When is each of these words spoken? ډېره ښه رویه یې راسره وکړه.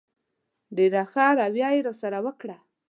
ډېره 0.77 1.01
ښه 1.11 1.25
رویه 1.39 1.69
یې 1.75 1.81
راسره 1.87 2.19
وکړه. 2.25 2.57